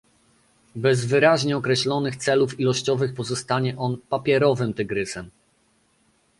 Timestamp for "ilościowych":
2.59-3.13